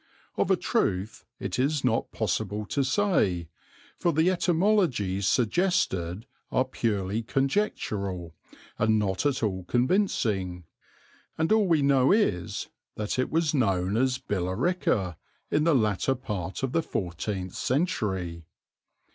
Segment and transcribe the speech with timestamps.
[0.35, 3.49] Of a truth it is not possible to say,
[3.99, 8.33] for the etymologies suggested are purely conjectural
[8.79, 10.63] and not at all convincing,
[11.37, 15.17] and all we know is that it was known as Billerica
[15.51, 18.45] in the latter part of the fourteenth century.